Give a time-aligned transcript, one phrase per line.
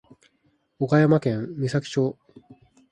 [0.79, 2.17] 岡山県美咲町